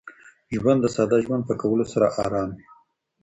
ژوند 0.57 0.79
د 0.81 0.85
ساده 0.95 1.17
ژوند 1.25 1.43
په 1.49 1.53
کولو 1.61 1.85
سره 1.93 2.07
ارام 2.23 2.49
وي. 2.57 2.65